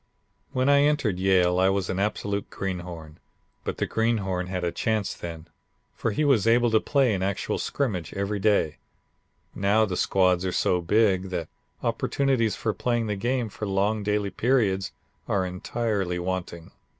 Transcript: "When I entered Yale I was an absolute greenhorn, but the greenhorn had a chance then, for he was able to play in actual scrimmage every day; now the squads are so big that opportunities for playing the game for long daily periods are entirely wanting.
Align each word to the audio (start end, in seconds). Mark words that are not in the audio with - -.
"When 0.51 0.67
I 0.67 0.81
entered 0.81 1.19
Yale 1.19 1.59
I 1.59 1.69
was 1.69 1.87
an 1.87 1.99
absolute 1.99 2.49
greenhorn, 2.49 3.19
but 3.63 3.77
the 3.77 3.85
greenhorn 3.85 4.47
had 4.47 4.63
a 4.63 4.71
chance 4.71 5.13
then, 5.13 5.47
for 5.93 6.09
he 6.09 6.25
was 6.25 6.47
able 6.47 6.71
to 6.71 6.79
play 6.79 7.13
in 7.13 7.21
actual 7.21 7.59
scrimmage 7.59 8.11
every 8.15 8.39
day; 8.39 8.77
now 9.53 9.85
the 9.85 9.95
squads 9.95 10.43
are 10.43 10.51
so 10.51 10.81
big 10.81 11.29
that 11.29 11.49
opportunities 11.83 12.55
for 12.55 12.73
playing 12.73 13.05
the 13.05 13.15
game 13.15 13.47
for 13.47 13.67
long 13.67 14.01
daily 14.01 14.31
periods 14.31 14.91
are 15.27 15.45
entirely 15.45 16.17
wanting. 16.17 16.71